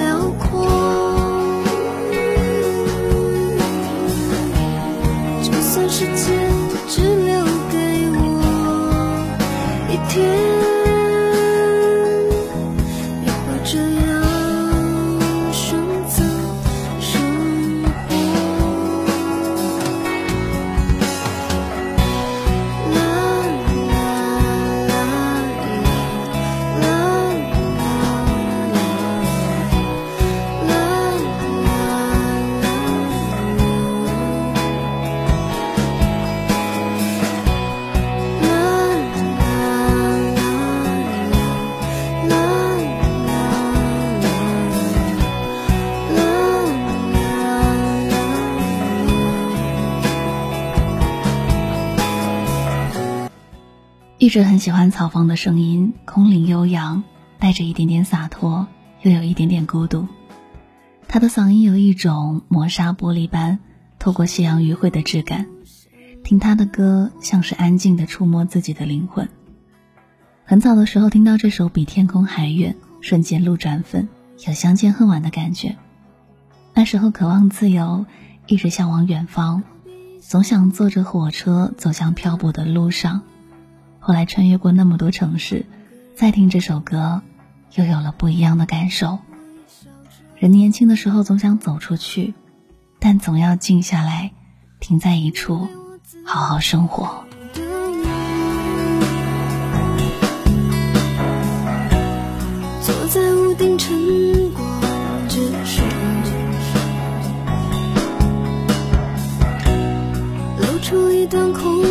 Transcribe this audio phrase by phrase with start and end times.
[0.00, 0.66] 辽阔。
[5.42, 6.39] 就算是千
[54.20, 57.04] 一直很喜欢草房的声音，空灵悠扬，
[57.38, 58.68] 带着一点点洒脱，
[59.00, 60.06] 又有一点点孤独。
[61.08, 63.60] 他的嗓音有一种磨砂玻璃般
[63.98, 65.46] 透过夕阳余晖的质感，
[66.22, 69.26] 听他的歌像是安静的触摸自己的灵魂。
[70.44, 74.06] 很早的时候听到这首《比天空还远》，瞬间路转粉，
[74.46, 75.78] 有相见恨晚的感觉。
[76.74, 78.04] 那时候渴望自由，
[78.46, 79.62] 一直向往远方，
[80.20, 83.22] 总想坐着火车走向漂泊的路上。
[84.10, 85.66] 后来穿越过那么多城市，
[86.16, 87.22] 再听这首歌，
[87.76, 89.20] 又有了不一样的感受。
[90.36, 92.34] 人年轻的时候总想走出去，
[92.98, 94.32] 但总要静下来，
[94.80, 95.68] 停在一处，
[96.26, 97.24] 好好生活。
[102.82, 104.82] 坐在屋顶晨光
[105.28, 105.86] 之上，
[110.58, 111.89] 露出一段空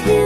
[0.00, 0.21] with.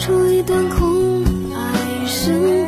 [0.00, 2.59] 出一段空白声。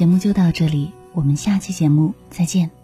[0.00, 2.79] 节目就到这里，我们下期节目再见。